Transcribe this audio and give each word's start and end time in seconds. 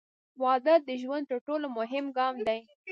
•واده 0.41 0.73
د 0.87 0.89
ژوند 1.01 1.25
تر 1.31 1.37
ټولو 1.47 1.65
مهم 1.77 2.05
ګام 2.17 2.35
دی. 2.47 2.59